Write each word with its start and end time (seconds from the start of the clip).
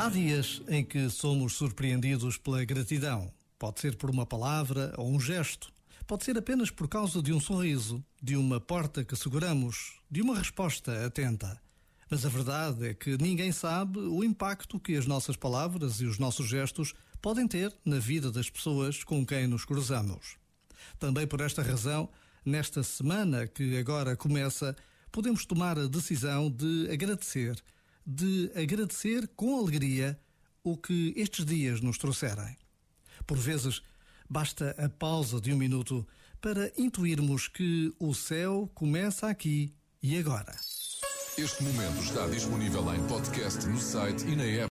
Há 0.00 0.08
dias 0.08 0.62
em 0.66 0.82
que 0.82 1.10
somos 1.10 1.52
surpreendidos 1.52 2.38
pela 2.38 2.64
gratidão. 2.64 3.30
Pode 3.58 3.80
ser 3.80 3.96
por 3.96 4.08
uma 4.08 4.24
palavra 4.24 4.94
ou 4.96 5.06
um 5.06 5.20
gesto. 5.20 5.70
Pode 6.06 6.24
ser 6.24 6.38
apenas 6.38 6.70
por 6.70 6.88
causa 6.88 7.20
de 7.20 7.34
um 7.34 7.38
sorriso, 7.38 8.02
de 8.22 8.34
uma 8.34 8.58
porta 8.58 9.04
que 9.04 9.14
seguramos, 9.14 10.00
de 10.10 10.22
uma 10.22 10.38
resposta 10.38 11.04
atenta. 11.04 11.60
Mas 12.08 12.24
a 12.24 12.30
verdade 12.30 12.88
é 12.88 12.94
que 12.94 13.18
ninguém 13.18 13.52
sabe 13.52 13.98
o 13.98 14.24
impacto 14.24 14.80
que 14.80 14.96
as 14.96 15.04
nossas 15.04 15.36
palavras 15.36 16.00
e 16.00 16.06
os 16.06 16.18
nossos 16.18 16.48
gestos 16.48 16.94
podem 17.20 17.46
ter 17.46 17.70
na 17.84 17.98
vida 17.98 18.32
das 18.32 18.48
pessoas 18.48 19.04
com 19.04 19.26
quem 19.26 19.46
nos 19.46 19.66
cruzamos. 19.66 20.38
Também 20.98 21.26
por 21.26 21.42
esta 21.42 21.60
razão, 21.60 22.08
nesta 22.42 22.82
semana 22.82 23.46
que 23.46 23.76
agora 23.76 24.16
começa, 24.16 24.74
podemos 25.12 25.44
tomar 25.44 25.78
a 25.78 25.86
decisão 25.86 26.50
de 26.50 26.88
agradecer 26.90 27.62
de 28.06 28.50
agradecer 28.54 29.28
com 29.36 29.58
alegria 29.58 30.18
o 30.62 30.76
que 30.76 31.12
estes 31.16 31.44
dias 31.44 31.80
nos 31.80 31.98
trouxerem. 31.98 32.56
Por 33.26 33.38
vezes, 33.38 33.82
basta 34.28 34.74
a 34.78 34.88
pausa 34.88 35.40
de 35.40 35.52
um 35.52 35.56
minuto 35.56 36.06
para 36.40 36.72
intuirmos 36.76 37.48
que 37.48 37.92
o 37.98 38.14
céu 38.14 38.70
começa 38.74 39.28
aqui 39.28 39.74
e 40.02 40.18
agora. 40.18 40.54
Este 41.38 41.62
momento 41.62 42.02
está 42.02 42.26
disponível 42.26 42.94
em 42.94 43.06
podcast 43.06 43.66
no 43.66 43.78
site 43.78 44.26
e 44.26 44.36
na 44.36 44.44
app. 44.44 44.68